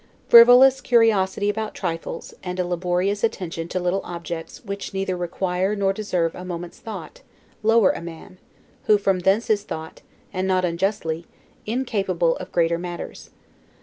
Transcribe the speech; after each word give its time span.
Frivolous 0.29 0.81
curiosity 0.81 1.47
about 1.47 1.75
trifles, 1.75 2.33
and 2.41 2.59
a 2.59 2.65
laborious 2.65 3.23
attention 3.23 3.67
to 3.67 3.79
little 3.79 4.01
objects 4.03 4.65
which 4.65 4.95
neither 4.95 5.15
require 5.15 5.75
nor 5.75 5.93
deserve 5.93 6.33
a 6.33 6.43
moment's 6.43 6.79
thought, 6.79 7.21
lower 7.61 7.91
a 7.91 8.01
man; 8.01 8.39
who 8.85 8.97
from 8.97 9.19
thence 9.19 9.47
is 9.47 9.61
thought 9.61 10.01
(and 10.33 10.47
not 10.47 10.65
unjustly) 10.65 11.27
incapable 11.67 12.35
of 12.37 12.51
greater 12.51 12.79
matters. 12.79 13.29